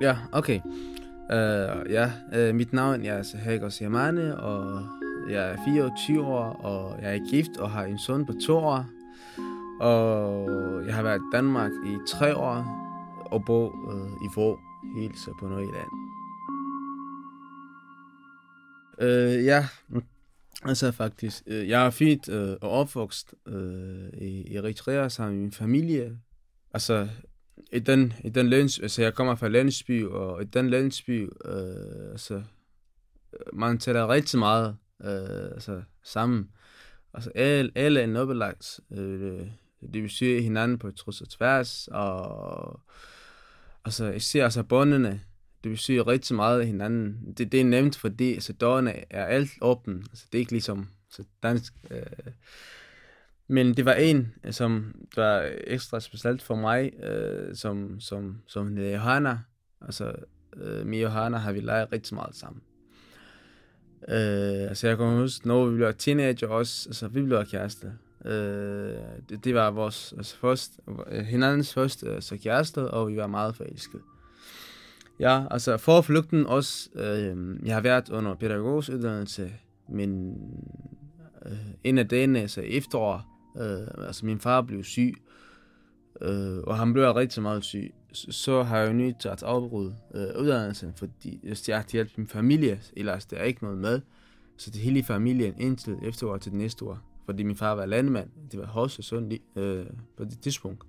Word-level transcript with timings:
Ja, 0.00 0.16
okay. 0.32 0.60
Uh, 1.30 1.90
ja, 1.90 2.12
uh, 2.36 2.54
mit 2.54 2.72
navn 2.72 3.04
er 3.04 3.22
Sahagos 3.22 3.78
Yamane, 3.78 4.40
og 4.40 4.82
jeg 5.30 5.50
er 5.50 5.56
24 5.64 6.26
år, 6.26 6.52
og 6.52 7.02
jeg 7.02 7.16
er 7.16 7.30
gift 7.30 7.56
og 7.56 7.70
har 7.70 7.84
en 7.84 7.98
søn 7.98 8.26
på 8.26 8.32
to 8.46 8.56
år. 8.56 8.86
Og 9.80 10.86
jeg 10.86 10.94
har 10.94 11.02
været 11.02 11.18
i 11.18 11.30
Danmark 11.32 11.70
i 11.86 11.96
tre 12.08 12.36
år 12.36 12.64
og 13.30 13.44
bo 13.44 13.66
uh, 13.68 14.12
i 14.24 14.28
Vrå, 14.34 14.58
helt 14.96 15.18
så 15.18 15.36
på 15.40 15.48
Nordjylland. 15.48 15.90
Uh, 19.02 19.44
ja, 19.44 19.66
altså 20.64 20.92
faktisk. 20.92 21.42
Uh, 21.46 21.68
jeg 21.68 21.86
er 21.86 21.90
født 21.90 22.28
uh, 22.28 22.56
og 22.60 22.70
opvokset 22.70 23.34
uh, 23.46 24.18
i 24.22 24.56
Eritrea 24.56 25.08
sammen 25.08 25.36
med 25.36 25.42
min 25.42 25.52
familie. 25.52 26.18
Altså, 26.74 27.08
i 27.72 27.78
den, 27.78 28.12
i 28.24 28.28
den 28.28 28.50
landsby, 28.50 28.82
altså 28.82 29.02
jeg 29.02 29.14
kommer 29.14 29.34
fra 29.34 29.48
landsby, 29.48 30.04
og 30.04 30.42
i 30.42 30.44
den 30.44 30.70
landsby, 30.70 31.28
øh, 31.44 32.10
altså, 32.10 32.42
man 33.52 33.78
taler 33.78 34.08
rigtig 34.08 34.38
meget 34.38 34.76
øh, 35.04 35.50
altså, 35.52 35.82
sammen. 36.02 36.50
Altså 37.14 37.30
alle, 37.34 37.72
alle 37.74 38.00
er 38.00 38.06
nobelagt. 38.06 38.80
Øh, 38.90 39.46
det 39.92 40.02
vil 40.02 40.10
sige 40.10 40.42
hinanden 40.42 40.78
på 40.78 40.90
trods 40.90 41.20
og 41.20 41.28
tværs, 41.28 41.88
og 41.92 42.80
altså 43.84 44.10
især 44.10 44.44
altså 44.44 44.62
båndene, 44.62 45.20
det 45.64 45.70
vil 45.70 45.78
sige 45.78 46.02
rigtig 46.02 46.36
meget 46.36 46.66
hinanden. 46.66 47.34
Det, 47.38 47.52
det 47.52 47.60
er 47.60 47.64
nemt, 47.64 47.96
fordi 47.96 48.34
altså, 48.34 48.52
dørene 48.52 49.12
er 49.12 49.24
alt 49.24 49.50
åben. 49.60 50.06
Altså, 50.10 50.26
det 50.32 50.38
er 50.38 50.40
ikke 50.40 50.52
ligesom 50.52 50.88
så 51.10 51.24
dansk. 51.42 51.74
Øh, 51.90 52.02
men 53.48 53.74
det 53.74 53.84
var 53.84 53.92
en, 53.92 54.34
øh, 54.44 54.52
som 54.52 54.94
var 55.16 55.50
ekstra 55.66 56.00
specielt 56.00 56.42
for 56.42 56.54
mig, 56.54 56.92
øh, 57.02 57.54
som, 57.54 58.00
som, 58.00 58.38
som 58.46 58.76
hedder 58.76 58.92
Johanna. 58.92 59.38
Altså, 59.80 60.12
øh, 60.56 60.86
med 60.86 60.98
Johanna 60.98 61.36
har 61.38 61.52
vi 61.52 61.60
leget 61.60 61.92
rigtig 61.92 62.14
meget 62.14 62.36
sammen. 62.36 62.62
Øh, 64.08 64.68
altså, 64.68 64.88
jeg 64.88 64.96
kan 64.96 65.06
huske, 65.06 65.48
når 65.48 65.66
vi 65.66 65.76
blev 65.76 65.94
teenager 65.94 66.48
også, 66.48 66.88
altså, 66.88 67.08
vi 67.08 67.22
blev 67.22 67.44
kærester. 67.46 67.90
Øh, 68.24 68.94
det, 69.28 69.44
det, 69.44 69.54
var 69.54 69.70
vores 69.70 70.14
altså, 70.16 70.36
først, 70.36 70.80
øh, 71.10 71.24
hinandens 71.24 71.74
første 71.74 72.14
altså, 72.14 72.36
kæreste, 72.36 72.90
og 72.90 73.08
vi 73.08 73.16
var 73.16 73.26
meget 73.26 73.56
forelskede. 73.56 74.02
Ja, 75.20 75.44
altså 75.50 75.76
for 75.76 76.00
flugten 76.00 76.46
også, 76.46 76.88
øh, 76.94 77.56
jeg 77.66 77.74
har 77.74 77.80
været 77.80 78.08
under 78.08 78.34
pædagogisk 78.34 78.88
uddannelse, 78.92 79.52
men 79.88 80.36
øh, 81.46 81.58
en 81.84 81.98
af 81.98 82.08
dagene, 82.08 82.40
altså 82.40 82.60
efterår, 82.60 83.37
Øh, 83.56 84.06
altså 84.06 84.26
min 84.26 84.40
far 84.40 84.62
blev 84.62 84.84
syg, 84.84 85.14
øh, 86.20 86.58
og 86.58 86.78
han 86.78 86.92
blev 86.92 87.10
rigtig 87.10 87.42
meget 87.42 87.64
syg. 87.64 87.94
Så 88.12 88.62
har 88.62 88.78
jeg 88.78 88.88
jo 88.88 88.92
nødt 88.92 89.20
til 89.20 89.28
at 89.28 89.42
afbryde 89.42 89.94
øh, 90.14 90.42
uddannelsen, 90.42 90.92
fordi 90.96 91.40
hvis 91.42 91.68
jeg 91.68 91.76
har 91.76 91.86
hjælpe 91.92 92.12
min 92.16 92.26
familie, 92.26 92.80
ellers 92.96 93.26
der 93.26 93.36
er 93.36 93.44
ikke 93.44 93.62
noget 93.62 93.78
med. 93.78 94.00
Så 94.56 94.70
det 94.70 94.80
hele 94.80 95.02
familien 95.02 95.54
indtil 95.60 95.96
efterår 96.02 96.36
til 96.36 96.52
det 96.52 96.58
næste 96.58 96.84
år. 96.84 96.98
Fordi 97.26 97.42
min 97.42 97.56
far 97.56 97.74
var 97.74 97.86
landmand. 97.86 98.28
Det 98.52 98.60
var 98.60 98.66
Hosse 98.66 99.02
sådan 99.02 99.38
øh, 99.56 99.86
på 100.16 100.24
det 100.24 100.40
tidspunkt. 100.40 100.84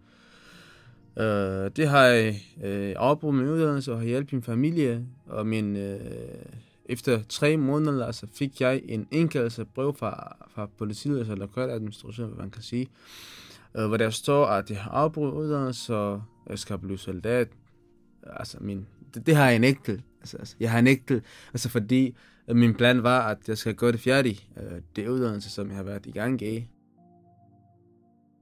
Øh, 1.17 1.71
det 1.75 1.87
har 1.89 2.03
jeg 2.03 2.41
øh, 2.63 2.93
afbrudt 2.97 3.35
min 3.35 3.47
uddannelse 3.47 3.91
og 3.91 3.99
har 3.99 4.05
hjulpet 4.05 4.33
min 4.33 4.43
familie. 4.43 5.05
Og 5.25 5.47
min, 5.47 5.75
øh, 5.75 5.99
efter 6.89 7.21
tre 7.29 7.57
måneder 7.57 8.11
så 8.11 8.27
fik 8.33 8.61
jeg 8.61 8.81
en 8.85 9.07
indkaldelse 9.11 9.65
brev 9.65 9.95
fra, 9.95 10.37
fra 10.49 10.69
politiet, 10.77 11.19
altså 11.19 11.35
lokaladministrationen, 11.35 12.33
hvad 12.33 12.43
man 12.43 12.51
kan 12.51 12.61
sige, 12.61 12.89
øh, 13.77 13.87
hvor 13.87 13.97
der 13.97 14.09
står, 14.09 14.45
at 14.45 14.69
jeg 14.69 14.81
har 14.81 14.91
afbrudt 14.91 15.33
uddannelse, 15.33 15.83
så 15.83 16.21
jeg 16.49 16.59
skal 16.59 16.77
blive 16.77 16.97
soldat. 16.97 17.47
Altså, 18.23 18.57
min, 18.61 18.87
det, 19.13 19.25
det 19.25 19.35
har 19.35 19.49
jeg 19.49 19.59
nægtet. 19.59 20.01
Altså, 20.19 20.37
altså, 20.37 20.55
jeg 20.59 20.71
har 20.71 20.81
nægtet, 20.81 21.23
altså 21.53 21.69
fordi 21.69 22.15
øh, 22.47 22.55
min 22.55 22.73
plan 22.73 23.03
var, 23.03 23.27
at 23.27 23.37
jeg 23.47 23.57
skal 23.57 23.75
gøre 23.75 23.91
det 23.91 23.99
færdigt, 23.99 24.47
øh, 24.57 24.81
det 24.95 25.07
uddannelse, 25.07 25.49
som 25.49 25.67
jeg 25.67 25.75
har 25.75 25.83
været 25.83 26.05
i 26.05 26.11
gang 26.11 26.41
i. 26.41 26.67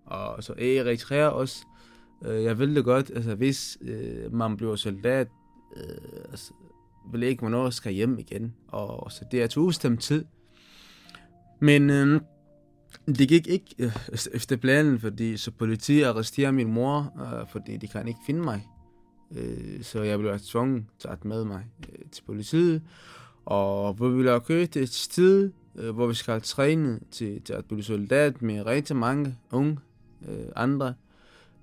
Og 0.05 0.43
så 0.43 0.53
Eritrea 0.53 1.27
også, 1.27 1.65
øh, 2.25 2.43
jeg 2.43 2.59
ville 2.59 2.75
det 2.75 2.85
godt, 2.85 3.11
altså 3.15 3.35
hvis 3.35 3.77
øh, 3.81 4.33
man 4.33 4.57
bliver 4.57 4.75
soldat, 4.75 5.27
øh, 5.77 6.21
altså, 6.31 6.53
vil 7.11 7.23
ikke, 7.23 7.39
hvornår 7.39 7.63
jeg 7.63 7.73
skal 7.73 7.93
hjem 7.93 8.19
igen. 8.19 8.53
Og 8.67 9.11
så 9.11 9.25
det 9.31 9.41
er 9.41 9.47
til 9.47 9.59
ubestemt 9.59 10.01
tid. 10.01 10.25
Men 11.59 11.89
øh, 11.89 12.21
det 13.07 13.29
gik 13.29 13.47
ikke 13.47 13.75
øh, 13.79 13.97
efter 14.33 14.57
planen, 14.57 14.99
fordi 14.99 15.37
så 15.37 15.51
politiet 15.51 16.03
arresterer 16.03 16.51
min 16.51 16.71
mor, 16.73 17.13
øh, 17.19 17.47
fordi 17.51 17.77
de 17.77 17.87
kan 17.87 18.07
ikke 18.07 18.19
finde 18.25 18.41
mig. 18.41 18.67
Øh, 19.35 19.83
så 19.83 20.01
jeg 20.01 20.19
blev 20.19 20.39
tvunget 20.39 20.85
til 20.99 21.07
at 21.07 21.25
med 21.25 21.45
mig 21.45 21.65
øh, 21.89 22.05
til 22.11 22.23
politiet. 22.23 22.81
Og 23.45 23.93
hvor 23.93 24.09
vi 24.09 24.15
ville 24.15 24.39
køre 24.39 24.65
til 24.65 24.83
et 24.83 24.93
sted, 24.93 25.51
øh, 25.75 25.95
hvor 25.95 26.07
vi 26.07 26.13
skal 26.13 26.41
træne 26.41 26.99
til, 27.11 27.41
til 27.41 27.53
at 27.53 27.65
blive 27.65 27.83
soldat 27.83 28.41
med 28.41 28.65
rigtig 28.65 28.95
mange 28.95 29.35
unge 29.51 29.77
øh, 30.27 30.45
andre. 30.55 30.93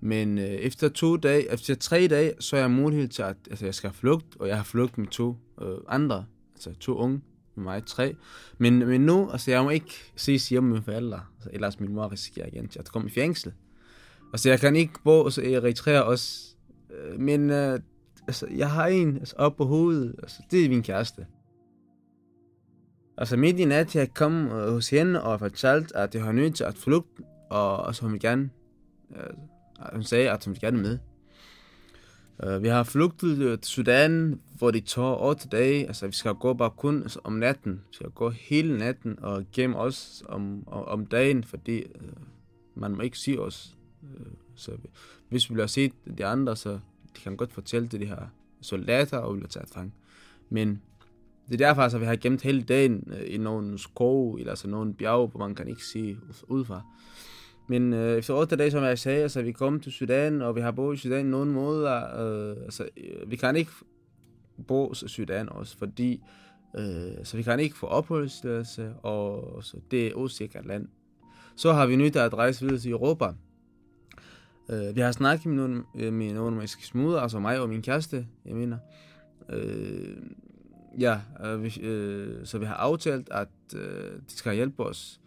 Men 0.01 0.39
øh, 0.39 0.45
efter 0.45 0.89
to 0.89 1.17
dage, 1.17 1.53
efter 1.53 1.75
tre 1.75 2.07
dage, 2.07 2.33
så 2.41 2.57
er 2.57 2.61
jeg 2.61 2.71
mulighed 2.71 3.09
til, 3.09 3.23
at 3.23 3.37
altså, 3.51 3.65
jeg 3.65 3.75
skal 3.75 3.93
flugt, 3.93 4.37
og 4.39 4.49
jeg 4.49 4.57
har 4.57 4.65
flugt 4.65 4.99
med 4.99 5.07
to 5.07 5.37
øh, 5.63 5.79
andre, 5.89 6.25
altså 6.55 6.75
to 6.81 6.95
unge, 6.95 7.21
med 7.55 7.65
mig 7.65 7.87
tre. 7.87 8.15
Men, 8.59 8.79
men 8.79 9.01
nu, 9.01 9.31
altså 9.31 9.51
jeg 9.51 9.65
må 9.65 9.71
ikke 9.71 10.13
ses 10.17 10.49
hjemme 10.49 10.71
med 10.71 10.83
forældre, 10.83 11.21
altså, 11.37 11.51
ellers 11.53 11.81
min 11.81 11.95
mor 11.95 12.13
risikerer 12.13 12.47
igen 12.47 12.69
til 12.69 12.79
at 12.79 12.93
komme 12.93 13.09
i 13.09 13.13
fængsel. 13.13 13.53
Altså 14.33 14.49
jeg 14.49 14.61
kan 14.61 14.77
ikke 14.77 14.95
bo, 15.05 15.31
så 15.31 15.43
jeg 15.43 15.63
registrerer 15.63 16.01
også, 16.01 16.57
øh, 16.91 17.21
men 17.21 17.51
øh, 17.51 17.81
altså, 18.27 18.47
jeg 18.57 18.71
har 18.71 18.87
en 18.87 19.17
altså, 19.17 19.35
op 19.37 19.57
på 19.57 19.65
hovedet, 19.65 20.15
altså 20.23 20.43
det 20.51 20.65
er 20.65 20.69
min 20.69 20.83
kæreste. 20.83 21.27
Altså 23.19 23.37
midt 23.37 23.59
i 23.59 23.65
nat, 23.65 23.97
jeg 23.97 24.15
kom 24.15 24.47
øh, 24.47 24.73
hos 24.73 24.91
hende 24.91 25.23
og 25.23 25.39
fortalte, 25.39 25.97
at 25.97 26.15
jeg 26.15 26.25
har 26.25 26.33
nødt 26.33 26.55
til 26.55 26.65
at 26.65 26.79
flugte, 26.79 27.23
og, 27.51 27.77
og 27.77 27.95
så 27.95 28.03
hun 28.03 28.13
vil 28.13 28.21
gerne, 28.21 28.51
øh, 29.17 29.27
hun 29.93 30.03
sagde, 30.03 30.31
at 30.31 30.45
hun 30.45 30.53
vil 30.53 30.61
gerne 30.61 30.83
med. 30.83 30.99
Uh, 32.47 32.63
vi 32.63 32.69
har 32.69 32.83
flugtet 32.83 33.39
øh, 33.39 33.59
til 33.59 33.71
Sudan, 33.71 34.41
hvor 34.59 34.71
det 34.71 34.85
tager 34.85 35.23
8 35.23 35.49
dage. 35.49 35.87
Altså, 35.87 36.07
vi 36.07 36.13
skal 36.13 36.35
gå 36.35 36.55
bare 36.55 36.71
kun 36.71 37.03
altså, 37.03 37.21
om 37.25 37.33
natten. 37.33 37.73
Vi 37.73 37.95
skal 37.95 38.11
gå 38.11 38.31
hele 38.31 38.79
natten 38.79 39.19
og 39.23 39.45
gemme 39.53 39.77
os 39.77 40.23
om, 40.29 40.69
om, 40.69 40.85
om 40.85 41.07
dagen, 41.07 41.45
fordi 41.45 41.85
uh, 41.85 42.01
man 42.75 42.97
må 42.97 43.03
ikke 43.03 43.19
se 43.19 43.37
os. 43.39 43.77
Uh, 44.03 44.27
så 44.55 44.73
hvis 45.29 45.51
vi 45.51 45.55
bliver 45.55 45.67
set 45.67 45.93
de 46.19 46.27
andre, 46.27 46.57
så 46.57 46.73
de 47.17 47.21
kan 47.23 47.37
godt 47.37 47.53
fortælle 47.53 47.89
til 47.89 48.01
de 48.01 48.07
her 48.07 48.27
soldater, 48.61 49.19
og 49.19 49.35
vi 49.35 49.39
bliver 49.39 49.51
taget 49.51 49.69
fang. 49.69 49.95
Men 50.51 50.83
det 51.49 51.55
er 51.55 51.67
derfor, 51.67 51.81
at 51.83 51.85
altså, 51.85 51.99
vi 51.99 52.05
har 52.05 52.17
gemt 52.17 52.43
hele 52.43 52.63
dagen 52.63 53.13
i 53.27 53.37
nogle 53.37 53.79
skov, 53.79 54.35
eller 54.35 54.51
altså 54.51 54.69
nogle 54.69 54.95
bjerge, 54.95 55.29
hvor 55.29 55.41
man 55.41 55.55
kan 55.55 55.69
ikke 55.69 55.85
se 55.85 56.17
ud 56.49 56.65
fra. 56.65 56.83
Men 57.67 57.93
øh, 57.93 58.19
efter 58.19 58.35
otte 58.35 58.57
dage, 58.57 58.71
som 58.71 58.83
jeg 58.83 58.99
sagde, 58.99 59.23
altså, 59.23 59.43
vi 59.43 59.53
kom 59.53 59.81
til 59.81 59.93
Sudan, 59.93 60.43
og 60.43 60.57
vi 60.57 60.61
har 60.61 60.71
boet 60.71 60.97
i 60.97 61.01
Sudan 61.01 61.27
nogle 61.27 61.53
måneder. 61.53 62.21
Øh, 62.21 62.57
altså, 62.65 62.89
øh, 62.97 63.31
vi 63.31 63.37
kan 63.37 63.57
ikke 63.57 63.71
bo 64.67 64.93
i 64.93 64.95
Sudan 64.95 65.49
også, 65.49 65.79
fordi 65.79 66.23
øh, 66.79 67.25
så 67.25 67.37
vi 67.37 67.43
kan 67.43 67.61
ikke 67.61 67.77
få 67.77 67.87
opholdstilladelse, 67.87 68.93
og 69.03 69.59
så 69.65 69.77
det 69.91 70.07
er 70.07 70.15
usikkert 70.15 70.67
land. 70.67 70.89
Så 71.57 71.73
har 71.73 71.87
vi 71.87 71.97
nyt 71.97 72.17
at 72.17 72.35
rejse 72.35 72.61
videre 72.61 72.79
til 72.79 72.91
Europa. 72.91 73.33
Øh, 74.69 74.97
vi 74.97 75.01
har 75.01 75.13
snakket 75.13 75.47
med 75.47 75.57
nogle, 75.57 75.83
øh, 75.97 76.13
med 76.13 76.33
nogle 76.33 76.63
af 76.63 76.69
smuder, 76.69 77.21
altså 77.21 77.39
mig 77.39 77.61
og 77.61 77.69
min 77.69 77.83
kæreste, 77.83 78.27
jeg 78.47 78.57
mener. 78.57 78.79
Øh, 79.49 80.17
ja, 81.01 81.21
øh, 81.45 81.63
vi, 81.63 81.81
øh, 81.81 82.47
så 82.47 82.59
vi 82.59 82.67
har 82.67 82.75
aftalt, 82.75 83.29
at 83.31 83.49
øh, 83.77 84.13
de 84.31 84.37
skal 84.37 84.55
hjælpe 84.55 84.85
os 84.85 85.21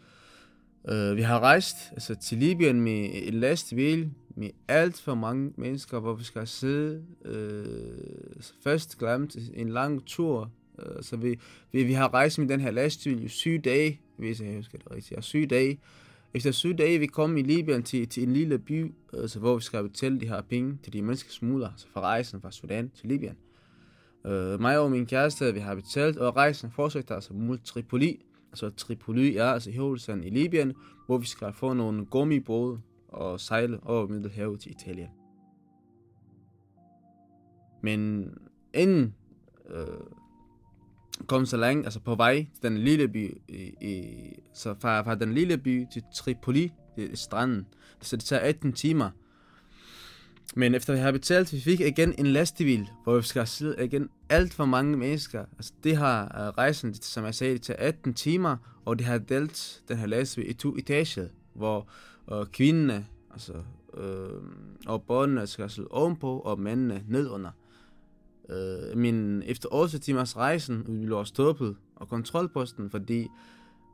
Uh, 0.91 1.17
vi 1.17 1.21
har 1.21 1.39
rejst 1.39 1.75
altså, 1.91 2.15
til 2.15 2.37
Libyen 2.37 2.81
med 2.81 3.09
en 3.13 3.33
lastbil 3.33 4.11
med 4.35 4.49
alt 4.67 5.01
for 5.01 5.15
mange 5.15 5.53
mennesker, 5.57 5.99
hvor 5.99 6.13
vi 6.13 6.23
skal 6.23 6.47
sidde 6.47 7.03
uh, 7.25 7.31
øh, 7.31 8.43
først 8.63 8.97
glemt 8.97 9.35
en 9.53 9.69
lang 9.69 10.05
tur. 10.05 10.51
Uh, 10.77 11.01
så 11.01 11.17
vi, 11.17 11.39
vi, 11.71 11.83
vi 11.83 11.93
har 11.93 12.13
rejst 12.13 12.39
med 12.39 12.47
den 12.47 12.59
her 12.59 12.71
lastbil 12.71 13.23
i 13.23 13.27
syv 13.27 13.59
dage, 13.61 14.01
hvis 14.17 14.41
jeg 14.41 14.55
husker 14.55 14.77
det 14.77 14.91
rigtigt. 14.91 15.11
Ja, 15.11 15.21
syv 15.21 15.47
dage. 15.47 15.79
Efter 16.33 16.51
syv 16.51 16.73
dage, 16.73 16.99
vi 16.99 17.07
kom 17.07 17.37
i 17.37 17.41
Libyen 17.41 17.83
til, 17.83 18.07
til 18.07 18.23
en 18.23 18.33
lille 18.33 18.59
by, 18.59 18.91
uh, 19.13 19.41
hvor 19.41 19.55
vi 19.55 19.61
skal 19.61 19.83
betale 19.83 20.19
de 20.19 20.27
her 20.27 20.41
penge 20.41 20.77
til 20.83 20.93
de 20.93 21.01
menneskesmugler, 21.01 21.69
altså 21.69 21.87
fra 21.93 22.01
rejsen 22.01 22.41
fra 22.41 22.51
Sudan 22.51 22.89
til 22.89 23.09
Libyen. 23.09 23.37
Uh, 24.25 24.61
mig 24.61 24.79
og 24.79 24.91
min 24.91 25.05
kæreste, 25.05 25.53
vi 25.53 25.59
har 25.59 25.75
betalt, 25.75 26.17
og 26.17 26.35
rejsen 26.35 26.71
fortsætter 26.71 27.15
altså 27.15 27.33
mod 27.33 27.57
Tripoli. 27.57 28.26
Altså 28.51 28.69
Tripoli 28.69 29.37
er 29.37 29.45
altså 29.45 29.71
hovedstaden 29.77 30.23
i 30.23 30.29
Libyen, 30.29 30.73
hvor 31.05 31.17
vi 31.17 31.25
skal 31.25 31.53
få 31.53 31.73
nogle 31.73 32.05
gummibåde 32.05 32.81
og 33.07 33.39
sejle 33.39 33.79
over 33.83 34.07
Middelhavet 34.07 34.59
til 34.59 34.71
Italien. 34.71 35.09
Men 37.81 38.29
inden 38.73 39.15
øh, 39.69 39.87
kom 41.27 41.45
så 41.45 41.57
langt, 41.57 41.85
altså 41.85 41.99
på 41.99 42.15
vej 42.15 42.47
til 42.53 42.63
den 42.63 42.77
lille 42.77 43.07
by, 43.07 43.37
i, 43.47 43.73
i, 43.81 44.15
så 44.53 44.75
fra, 44.79 45.01
fra 45.01 45.15
den 45.15 45.33
lille 45.33 45.57
by 45.57 45.85
til 45.93 46.03
Tripoli, 46.15 46.73
det 46.95 47.11
er 47.11 47.15
stranden, 47.15 47.67
så 48.01 48.15
det 48.15 48.25
tager 48.25 48.41
18 48.41 48.73
timer. 48.73 49.09
Men 50.55 50.75
efter 50.75 50.93
vi 50.93 50.99
har 50.99 51.11
betalt, 51.11 51.53
vi 51.53 51.59
fik 51.59 51.79
igen 51.79 52.15
en 52.17 52.27
lastbil, 52.27 52.89
hvor 53.03 53.15
vi 53.17 53.21
skal 53.21 53.47
sidde 53.47 53.85
igen 53.85 54.09
alt 54.29 54.53
for 54.53 54.65
mange 54.65 54.97
mennesker. 54.97 55.45
Altså, 55.57 55.73
det 55.83 55.97
har 55.97 56.23
øh, 56.23 56.53
rejsen, 56.57 56.93
som 56.93 57.25
jeg 57.25 57.35
sagde, 57.35 57.57
til 57.57 57.75
18 57.79 58.13
timer, 58.13 58.57
og 58.85 58.99
det 58.99 59.07
har 59.07 59.17
delt 59.17 59.81
den 59.87 59.97
her 59.97 60.05
lastbil 60.05 60.49
i 60.49 60.53
to 60.53 60.77
etager, 60.77 61.27
hvor 61.53 61.89
øh, 62.31 62.45
kvinderne 62.45 63.05
altså, 63.31 63.53
øh, 63.97 64.41
og 64.87 65.03
børnene 65.03 65.47
skal 65.47 65.69
sidde 65.69 65.87
ovenpå, 65.91 66.39
og 66.39 66.59
mændene 66.59 67.03
nedunder. 67.07 67.51
Øh, 68.49 68.97
men 68.97 69.43
efter 69.45 69.69
8 69.71 69.99
timers 69.99 70.37
rejsen, 70.37 70.83
vi 70.87 71.05
blev 71.05 71.25
stoppet 71.25 71.75
og 71.95 72.09
kontrolposten, 72.09 72.89
fordi 72.89 73.27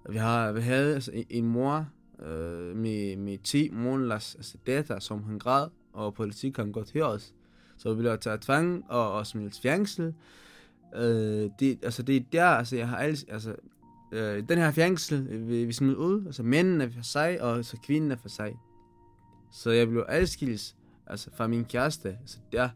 vi, 0.09 0.17
har, 0.17 0.51
vi 0.51 0.61
havde 0.61 0.93
altså, 0.93 1.11
en 1.29 1.45
mor 1.45 1.87
uh, 2.19 2.77
med, 2.77 3.17
med 3.17 3.37
10 3.43 3.69
måneders 3.69 4.35
altså, 4.35 4.57
datter, 4.67 4.99
som 4.99 5.23
han 5.23 5.39
græd, 5.39 5.67
og 5.93 6.13
politik 6.13 6.53
kan 6.53 6.71
godt 6.71 6.91
høre 6.91 7.05
os. 7.05 7.33
Så 7.77 7.93
vi 7.93 7.99
bliver 7.99 8.15
taget 8.15 8.41
tvang 8.41 8.85
og, 8.89 9.11
og 9.11 9.27
smidt 9.27 9.59
fængsel. 9.61 10.13
Øh, 10.95 11.49
det, 11.59 11.79
altså 11.83 12.03
det 12.03 12.15
er 12.15 12.21
der, 12.31 12.45
altså 12.45 12.75
jeg 12.75 12.87
har 12.87 12.97
alt, 12.97 13.25
altså 13.27 13.55
øh, 14.11 14.43
den 14.49 14.57
her 14.57 14.71
fængsel, 14.71 15.47
vi, 15.47 15.65
vi 15.65 15.73
smidt 15.73 15.97
ud, 15.97 16.25
altså 16.25 16.43
mændene 16.43 16.91
for 16.91 17.03
sig, 17.03 17.41
og 17.41 17.65
så 17.65 17.77
kvinderne 17.77 18.17
for 18.21 18.29
sig. 18.29 18.59
Så 19.51 19.71
jeg 19.71 19.87
blev 19.87 20.05
adskilt, 20.07 20.75
altså 21.07 21.29
fra 21.33 21.47
min 21.47 21.65
kæreste, 21.65 22.17
altså 22.21 22.37
der. 22.51 22.69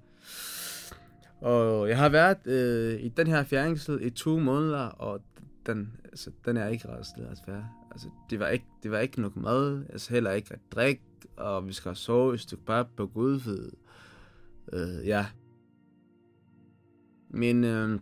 Og 1.41 1.89
jeg 1.89 1.97
har 1.97 2.09
været 2.09 2.47
øh, 2.47 2.99
i 2.99 3.09
den 3.09 3.27
her 3.27 3.43
fængsel 3.43 4.05
i 4.05 4.09
to 4.09 4.39
måneder, 4.39 4.85
og 4.85 5.21
den, 5.67 5.91
altså, 6.03 6.31
den 6.45 6.57
er 6.57 6.67
ikke 6.67 6.87
ret 6.87 7.05
at 7.17 7.43
være. 7.47 7.69
Altså, 7.91 8.09
det 8.29 8.39
var 8.39 8.47
ikke, 8.47 8.65
det 8.83 8.91
var 8.91 8.99
ikke 8.99 9.21
nok 9.21 9.35
mad, 9.35 9.85
altså 9.89 10.13
heller 10.13 10.31
ikke 10.31 10.53
at 10.53 10.59
drikke, 10.71 11.03
og 11.37 11.67
vi 11.67 11.73
skal 11.73 11.95
sove 11.95 12.33
et 12.33 12.39
stykke 12.39 12.65
pap 12.65 12.87
på 12.97 13.07
gudfed. 13.07 13.71
Øh, 14.73 15.07
ja. 15.07 15.25
Men 17.29 17.63
øh, 17.63 17.99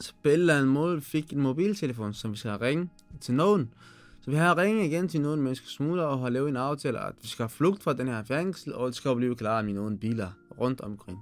så 0.00 0.12
på 0.22 0.28
et 0.28 0.32
eller 0.32 0.54
andet 0.54 0.68
måde 0.68 1.00
fik 1.00 1.32
en 1.32 1.40
mobiltelefon, 1.40 2.14
som 2.14 2.32
vi 2.32 2.36
skal 2.36 2.50
ringe 2.50 2.90
til 3.20 3.34
nogen. 3.34 3.74
Så 4.20 4.30
vi 4.30 4.36
har 4.36 4.56
ringet 4.56 4.84
igen 4.84 5.08
til 5.08 5.20
nogen 5.20 5.42
mennesker 5.42 5.68
smugler 5.68 6.04
og 6.04 6.18
har 6.18 6.28
lavet 6.28 6.48
en 6.48 6.56
aftale, 6.56 6.98
at 6.98 7.14
vi 7.22 7.28
skal 7.28 7.48
flugt 7.48 7.82
fra 7.82 7.92
den 7.92 8.08
her 8.08 8.22
fængsel, 8.22 8.74
og 8.74 8.86
det 8.86 8.96
skal 8.96 9.16
blive 9.16 9.36
klar 9.36 9.62
med 9.62 9.74
nogle 9.74 9.98
biler 9.98 10.30
rundt 10.60 10.80
omkring 10.80 11.18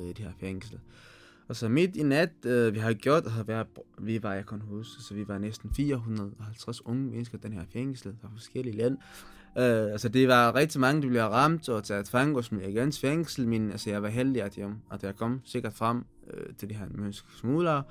øh, 0.00 0.08
det 0.08 0.18
her 0.18 0.32
fængsel. 0.40 0.78
Og 1.48 1.56
så 1.56 1.68
midt 1.68 1.96
i 1.96 2.02
nat, 2.02 2.30
øh, 2.46 2.74
vi 2.74 2.78
har 2.78 2.92
gjort, 2.92 3.16
altså, 3.16 3.30
har 3.30 3.42
været, 3.42 3.66
vi 3.98 4.22
var, 4.22 4.34
jeg 4.34 4.46
kan 4.46 4.60
huske, 4.60 5.02
så 5.02 5.14
vi 5.14 5.28
var 5.28 5.38
næsten 5.38 5.70
450 5.74 6.86
unge 6.86 7.02
mennesker 7.02 7.38
den 7.38 7.52
her 7.52 7.62
fængsel 7.72 8.14
fra 8.20 8.28
forskellige 8.32 8.76
lande. 8.76 8.96
Øh, 9.58 9.92
altså 9.92 10.08
det 10.08 10.28
var 10.28 10.54
rigtig 10.54 10.80
mange, 10.80 11.02
der 11.02 11.08
blev 11.08 11.22
ramt 11.22 11.68
og 11.68 11.84
taget 11.84 12.08
fange 12.08 12.36
og 12.36 12.44
smidt 12.44 12.66
igen 12.66 12.92
fængsel, 12.92 13.48
men 13.48 13.70
altså, 13.70 13.90
jeg 13.90 14.02
var 14.02 14.08
heldig, 14.08 14.42
at 14.42 14.58
jeg, 14.58 14.70
at 14.92 15.02
jeg 15.02 15.16
kom 15.16 15.40
sikkert 15.44 15.74
frem 15.74 16.04
øh, 16.30 16.54
til 16.58 16.68
de 16.68 16.74
her 16.74 16.86
menneskesmuglere. 16.90 17.82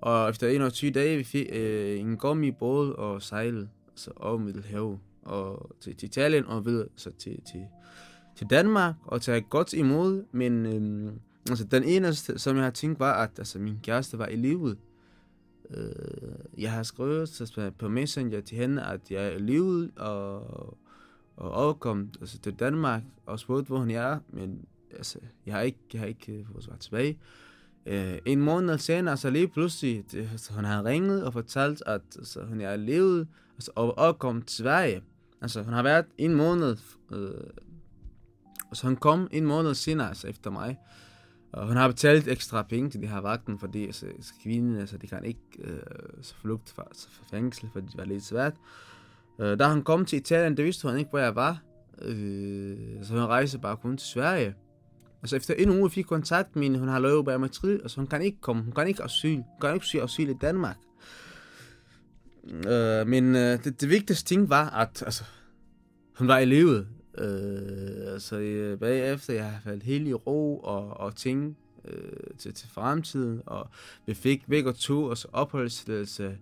Og 0.00 0.30
efter 0.30 0.48
21 0.48 0.90
dage, 0.90 1.16
vi 1.16 1.24
fik 1.24 1.46
øh, 1.52 2.00
en 2.00 2.16
gummibåd 2.16 2.92
og 2.92 3.22
sejlede 3.22 3.68
så 3.94 4.10
over 4.16 4.38
Middelhavet 4.38 4.98
og 5.22 5.70
til, 5.80 5.96
til 5.96 6.06
Italien 6.06 6.46
og 6.46 6.64
videre 6.64 6.88
så 6.96 7.10
til, 7.18 7.40
til, 7.52 7.66
til 8.36 8.46
Danmark 8.50 8.94
og 9.04 9.22
tage 9.22 9.40
godt 9.40 9.72
imod, 9.72 10.24
men 10.32 10.66
øh, 10.66 11.12
altså, 11.48 11.64
den 11.64 11.84
eneste, 11.84 12.38
som 12.38 12.56
jeg 12.56 12.64
har 12.64 12.70
tænkt, 12.70 13.00
var, 13.00 13.22
at 13.22 13.30
altså, 13.38 13.58
min 13.58 13.78
kæreste 13.82 14.18
var 14.18 14.26
i 14.26 14.36
livet. 14.36 14.78
Øh, 15.70 16.58
jeg 16.58 16.72
har 16.72 16.82
skrevet 16.82 17.74
på 17.78 17.88
Messenger 17.88 18.40
til 18.40 18.56
hende, 18.56 18.82
at 18.82 19.00
jeg 19.10 19.26
er 19.26 19.30
i 19.30 19.38
livet, 19.38 19.90
og, 19.96 20.40
og 21.36 21.50
overkom 21.50 22.10
altså, 22.20 22.38
til 22.38 22.52
Danmark 22.52 23.02
og 23.26 23.40
spurgt, 23.40 23.66
hvor 23.66 23.78
hun 23.78 23.90
er, 23.90 24.18
men 24.30 24.64
altså, 24.96 25.18
jeg 25.46 25.54
har 25.54 25.60
ikke, 25.60 25.78
jeg 25.92 26.00
har 26.00 26.06
ikke 26.06 26.32
øh, 26.32 26.46
fået 26.52 26.64
svar 26.64 26.76
tilbage. 26.76 27.18
Øh, 27.86 28.18
en 28.24 28.40
måned 28.40 28.78
senere, 28.78 29.16
så 29.16 29.30
lige 29.30 29.48
pludselig, 29.48 30.04
det, 30.12 30.28
altså, 30.32 30.52
hun 30.52 30.64
har 30.64 30.84
ringet 30.84 31.24
og 31.24 31.32
fortalt, 31.32 31.82
at 31.86 32.02
altså, 32.18 32.44
hun 32.44 32.60
er 32.60 32.72
i 32.72 32.76
livet, 32.76 33.28
altså, 33.56 33.70
og 33.74 33.98
overkom 33.98 34.42
til 34.42 34.56
Sverige. 34.56 35.02
Altså, 35.40 35.62
hun 35.62 35.72
har 35.72 35.82
været 35.82 36.06
en 36.18 36.34
måned, 36.34 36.76
øh, 37.12 37.30
og 38.70 38.76
så 38.76 38.86
hun 38.86 38.96
kom 38.96 39.28
en 39.30 39.46
måned 39.46 39.74
senere, 39.74 40.08
altså 40.08 40.28
efter 40.28 40.50
mig. 40.50 40.78
Og 41.56 41.66
hun 41.66 41.76
har 41.76 41.88
betalt 41.88 42.28
ekstra 42.28 42.62
penge 42.62 42.90
til 42.90 43.02
de 43.02 43.06
her 43.06 43.20
vagten, 43.20 43.58
fordi 43.58 43.84
altså, 43.84 44.06
kvinden, 44.42 44.76
altså, 44.76 44.96
de 44.96 45.06
kan 45.06 45.24
ikke 45.24 45.40
øh, 45.58 45.78
så 46.22 46.34
flugte 46.40 46.72
fra, 46.74 46.84
altså, 46.86 47.08
fra 47.10 47.36
fængsel, 47.36 47.68
fordi 47.72 47.86
det 47.86 47.96
var 47.96 48.04
lidt 48.04 48.24
svært. 48.24 48.54
Øh, 49.40 49.58
da 49.58 49.64
han 49.64 49.82
kom 49.82 50.04
til 50.04 50.16
Italien, 50.16 50.56
det 50.56 50.64
vidste 50.64 50.88
hun 50.88 50.98
ikke, 50.98 51.10
hvor 51.10 51.18
jeg 51.18 51.34
var. 51.34 51.62
Øh, 52.02 52.76
så 53.02 53.12
hun 53.12 53.22
rejste 53.22 53.58
bare 53.58 53.76
kun 53.76 53.96
til 53.96 54.08
Sverige. 54.08 54.54
Og 55.22 55.28
så 55.28 55.36
efter 55.36 55.54
en 55.54 55.70
uge 55.70 55.90
fik 55.90 56.04
kontakt 56.04 56.56
med 56.56 56.78
hun 56.78 56.88
har 56.88 56.98
lovet 56.98 57.28
og 57.28 57.48
så 57.52 57.78
altså, 57.82 57.96
hun 57.96 58.06
kan 58.06 58.22
ikke 58.22 58.40
komme, 58.40 58.62
hun 58.62 58.72
kan 58.72 58.88
ikke 58.88 59.02
asyl, 59.02 59.34
hun 59.34 59.60
kan 59.60 59.74
ikke 59.74 59.86
søge 59.86 60.04
asyl 60.04 60.28
i 60.28 60.34
Danmark. 60.40 60.76
Øh, 62.46 63.06
men 63.06 63.36
øh, 63.36 63.64
det, 63.64 63.80
det 63.80 63.88
vigtigste 63.88 64.24
ting 64.24 64.50
var, 64.50 64.70
at 64.70 65.02
altså, 65.02 65.24
hun 66.18 66.28
var 66.28 66.38
i 66.38 66.44
livet. 66.44 66.88
Øh, 67.18 68.20
så 68.20 68.38
øh, 68.38 68.78
bagefter, 68.78 69.34
jeg 69.34 69.50
har 69.50 69.60
faldt 69.64 69.82
helt 69.82 70.08
i 70.08 70.14
ro 70.14 70.58
og, 70.58 70.88
og 70.88 71.16
ting 71.16 71.56
øh, 71.84 72.36
til, 72.38 72.54
til 72.54 72.68
fremtiden, 72.68 73.42
og 73.46 73.68
vi 74.06 74.14
fik 74.14 74.44
væk 74.46 74.66
og 74.66 74.74
to 74.74 75.04
os 75.04 75.24
opholdstilladelse. 75.24 76.38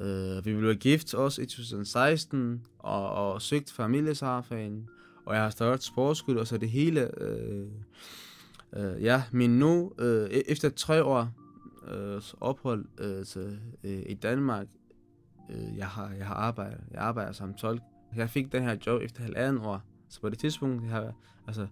Øh, 0.00 0.46
vi 0.46 0.54
blev 0.56 0.74
gift 0.74 1.14
også 1.14 1.42
i 1.42 1.46
2016, 1.46 2.62
og, 2.78 3.10
og 3.10 3.42
søgte 3.42 3.74
familiesarfagen, 3.74 4.88
og 5.24 5.34
jeg 5.34 5.42
har 5.42 5.50
startet 5.50 5.82
sportskud, 5.82 6.36
og 6.36 6.46
så 6.46 6.58
det 6.58 6.70
hele. 6.70 7.22
Øh, 7.22 7.66
øh, 8.76 9.02
ja, 9.02 9.22
men 9.32 9.58
nu, 9.58 9.92
øh, 9.98 10.24
e-, 10.24 10.52
efter 10.52 10.70
tre 10.70 11.04
år 11.04 11.32
øh, 11.88 12.22
ophold 12.40 12.84
øh, 12.98 13.24
så, 13.24 13.40
øh, 13.84 14.02
i 14.06 14.14
Danmark, 14.14 14.66
øh, 15.50 15.76
jeg, 15.76 15.86
har, 15.86 16.10
jeg 16.18 16.26
har 16.26 16.34
arbejdet, 16.34 16.80
jeg 16.90 17.00
arbejder 17.00 17.32
som 17.32 17.54
tolk. 17.54 17.82
Jeg 18.16 18.30
fik 18.30 18.52
den 18.52 18.62
her 18.62 18.76
job 18.86 19.02
efter 19.02 19.22
halvanden 19.22 19.64
år, 19.64 19.82
så 20.10 20.20
på 20.20 20.28
det 20.28 20.38
tidspunkt, 20.38 20.82
jeg 20.84 20.90
har, 20.90 21.14
altså, 21.46 21.66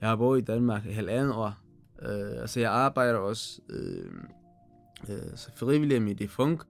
jeg 0.00 0.08
har 0.08 0.16
boet 0.16 0.40
i 0.40 0.44
Danmark 0.44 0.86
i 0.86 0.92
halvandet 0.92 1.34
år. 1.34 1.54
Øh, 2.02 2.40
altså, 2.40 2.60
jeg 2.60 2.72
arbejder 2.72 3.18
også 3.18 3.60
øh, 3.68 4.12
øh, 5.08 5.36
så 5.36 5.50
frivillig 5.56 6.02
med 6.02 6.14
det 6.14 6.30
funk. 6.30 6.62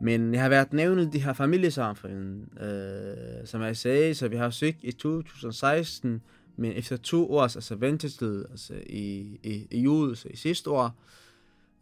Men 0.00 0.34
jeg 0.34 0.42
har 0.42 0.48
været 0.48 0.72
nævnt 0.72 1.12
de 1.12 1.18
her 1.18 1.32
familiesamfund, 1.32 2.60
øh, 2.60 3.46
som 3.46 3.62
jeg 3.62 3.76
sagde, 3.76 4.14
så 4.14 4.28
vi 4.28 4.36
har 4.36 4.50
søgt 4.50 4.78
i 4.82 4.92
2016, 4.92 6.22
men 6.56 6.72
efter 6.72 6.96
to 6.96 7.32
års 7.32 7.56
altså 7.56 7.74
ventetid, 7.74 8.44
altså 8.50 8.74
i, 8.86 9.38
i, 9.42 9.66
i 9.70 9.80
jul, 9.80 10.16
så 10.16 10.28
i 10.28 10.36
sidste 10.36 10.70
år, 10.70 10.96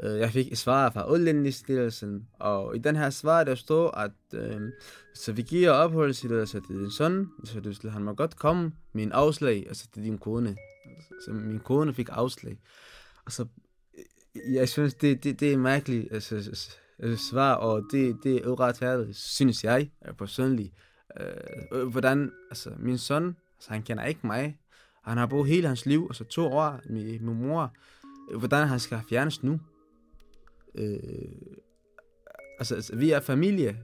Øh, 0.03 0.19
jeg 0.19 0.31
fik 0.31 0.53
et 0.53 0.59
svar 0.59 0.91
fra 0.91 1.11
Udlændingsstyrelsen, 1.11 2.29
og 2.39 2.77
i 2.77 2.79
den 2.79 2.97
her 2.97 3.11
svar, 3.11 3.45
der 3.45 3.55
står, 3.55 3.91
at 3.91 4.11
øh, 4.35 4.61
så 5.15 5.33
vi 5.33 5.43
giver 5.43 5.71
opholdstilladelse 5.71 6.61
til 6.61 6.77
din 6.79 6.91
søn, 6.91 7.29
så 7.45 7.61
det, 7.61 7.93
han 7.93 8.03
må 8.03 8.15
godt 8.15 8.37
komme 8.37 8.73
med 8.93 9.03
en 9.03 9.13
afslag, 9.13 9.65
altså 9.69 9.87
til 9.95 10.03
din 10.03 10.19
kone. 10.19 10.57
Så 11.25 11.33
min 11.33 11.61
kone 11.61 11.95
fik 11.95 12.09
afslag. 12.13 12.59
Og 13.25 13.33
så, 13.33 13.47
øh, 13.99 14.55
jeg 14.55 14.69
synes, 14.69 14.95
det, 14.95 15.25
det, 15.25 15.41
det 15.41 15.53
er 15.53 15.57
mærkeligt, 15.57 16.13
altså, 16.13 16.67
svar, 17.31 17.55
og 17.55 17.83
det, 17.93 18.17
det 18.23 18.37
er 18.37 18.49
uretfærdigt, 18.49 19.17
synes 19.17 19.65
jeg 19.65 19.91
øh, 20.09 20.15
personligt. 20.15 20.73
Øh, 21.21 21.89
hvordan, 21.89 22.33
altså 22.51 22.71
min 22.79 22.99
søn, 22.99 23.37
altså, 23.57 23.71
han 23.71 23.83
kender 23.83 24.05
ikke 24.05 24.21
mig. 24.27 24.59
Han 25.05 25.19
har 25.19 25.27
boet 25.27 25.49
hele 25.49 25.69
hans 25.69 25.87
liv, 25.87 26.07
altså 26.11 26.25
to 26.25 26.47
år 26.47 26.81
med 26.91 27.05
min 27.21 27.35
mor. 27.35 27.75
Hvordan 28.39 28.69
han 28.69 28.81
skal 28.81 29.01
fjernes 29.09 29.43
nu? 29.43 29.61
Øh, 30.75 30.99
altså, 32.59 32.75
altså, 32.75 32.97
vi 32.97 33.11
er 33.11 33.21
familie. 33.21 33.77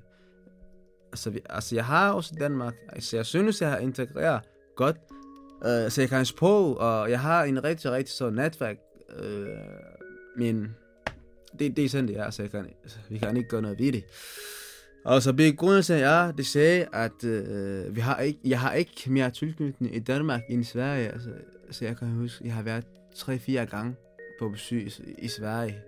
Altså, 1.12 1.30
vi, 1.30 1.40
altså, 1.50 1.74
jeg 1.74 1.84
har 1.84 2.12
også 2.12 2.34
Danmark. 2.40 2.74
Altså, 2.88 3.16
jeg 3.16 3.26
synes, 3.26 3.60
jeg 3.60 3.70
har 3.70 3.78
integreret 3.78 4.42
godt. 4.76 4.96
Øh, 5.64 5.90
så 5.90 6.00
jeg 6.00 6.08
kan 6.08 6.24
sprog, 6.24 6.78
og 6.78 7.10
jeg 7.10 7.20
har 7.20 7.44
en 7.44 7.64
rigtig, 7.64 7.90
rigtig 7.90 8.14
stor 8.14 8.30
netværk. 8.30 8.76
Øh, 9.18 9.48
men 10.36 10.76
det, 11.58 11.76
det 11.76 11.84
er 11.84 11.88
sådan, 11.88 12.08
det 12.08 12.18
er, 12.18 12.30
så 12.30 12.42
jeg 12.42 12.50
kan, 12.50 12.66
altså, 12.82 12.98
vi 13.08 13.18
kan 13.18 13.36
ikke 13.36 13.48
gøre 13.48 13.62
noget 13.62 13.78
ved 13.78 13.92
det. 13.92 14.04
Og 15.04 15.22
så 15.22 15.32
begrundelsen 15.32 15.96
er, 15.96 16.32
det 16.32 16.46
sagde, 16.46 16.86
at 16.92 17.24
øh, 17.24 17.96
vi 17.96 18.00
har 18.00 18.20
ikke, 18.20 18.40
jeg 18.44 18.60
har 18.60 18.72
ikke 18.72 18.92
mere 19.06 19.30
tilknytning 19.30 19.96
i 19.96 19.98
Danmark 19.98 20.40
end 20.48 20.60
i 20.60 20.64
Sverige. 20.64 21.08
Altså, 21.08 21.30
så 21.70 21.84
jeg 21.84 21.96
kan 21.96 22.08
huske, 22.08 22.44
jeg 22.44 22.54
har 22.54 22.62
været 22.62 22.84
3-4 23.14 23.52
gange 23.52 23.94
på 24.38 24.48
besøg 24.48 24.86
i, 24.86 24.92
i 25.18 25.28
Sverige. 25.28 25.82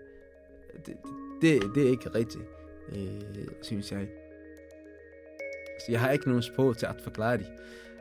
Det, 0.86 0.96
det, 1.42 1.62
det 1.74 1.86
er 1.86 1.90
ikke 1.90 2.10
rigtigt, 2.14 2.44
øh, 2.92 3.22
synes 3.62 3.92
jeg. 3.92 4.00
Altså, 5.74 5.92
jeg 5.92 6.00
har 6.00 6.10
ikke 6.10 6.28
nogen 6.28 6.42
sprog 6.42 6.76
til 6.76 6.86
at 6.86 7.00
forklare 7.04 7.38
det. 7.38 7.46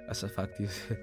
Altså 0.07 0.27
faktisk. 0.27 0.91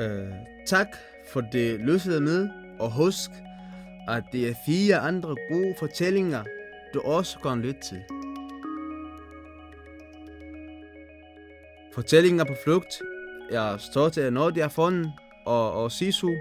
øh, 0.00 0.32
tak 0.66 0.88
for 1.28 1.40
det 1.40 1.80
løsede 1.80 2.20
med, 2.20 2.48
og 2.78 2.92
husk, 2.92 3.30
at 4.08 4.24
det 4.32 4.48
er 4.48 4.54
fire 4.66 4.98
andre 4.98 5.36
gode 5.50 5.74
fortællinger, 5.78 6.44
du 6.94 7.00
også 7.00 7.38
kan 7.38 7.60
lytte 7.60 7.80
til. 7.80 8.02
Fortællinger 11.94 12.44
på 12.44 12.54
flugt. 12.64 13.02
Jeg 13.50 13.80
står 13.80 14.08
til, 14.08 14.32
når 14.32 14.50
de 14.50 14.60
er 14.60 14.68
fundet, 14.68 15.12
og, 15.44 15.72
og 15.72 15.92
Sisu. 15.92 16.34